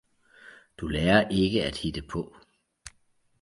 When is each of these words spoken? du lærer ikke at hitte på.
du 0.77 0.87
lærer 0.87 1.29
ikke 1.29 1.63
at 1.63 1.77
hitte 1.77 2.01
på. 2.01 2.35